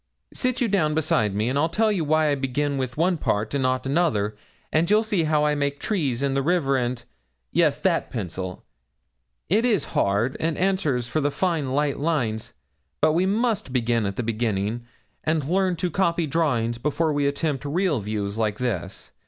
Sit 0.33 0.59
you 0.61 0.67
down 0.67 0.95
beside 0.95 1.35
me 1.35 1.47
and 1.47 1.59
I'll 1.59 1.69
tell 1.69 1.91
you 1.91 2.03
why 2.03 2.29
I 2.31 2.33
begin 2.33 2.79
with 2.79 2.97
one 2.97 3.17
part 3.17 3.53
and 3.53 3.61
not 3.61 3.85
another, 3.85 4.35
and 4.73 4.89
you'll 4.89 5.03
see 5.03 5.25
how 5.25 5.45
I 5.45 5.53
make 5.53 5.79
trees 5.79 6.23
and 6.23 6.35
the 6.35 6.41
river, 6.41 6.75
and 6.75 7.03
yes, 7.51 7.79
that 7.81 8.09
pencil, 8.09 8.65
it 9.47 9.63
is 9.63 9.83
hard 9.93 10.37
and 10.39 10.57
answers 10.57 11.07
for 11.07 11.21
the 11.21 11.29
fine 11.29 11.73
light 11.73 11.99
lines; 11.99 12.53
but 12.99 13.13
we 13.13 13.27
must 13.27 13.71
begin 13.71 14.07
at 14.07 14.15
the 14.15 14.23
beginning, 14.23 14.87
and 15.23 15.43
learn 15.45 15.75
to 15.75 15.91
copy 15.91 16.25
drawings 16.25 16.79
before 16.79 17.13
we 17.13 17.27
attempt 17.27 17.63
real 17.63 17.99
views 17.99 18.39
like 18.39 18.57
this. 18.57 19.11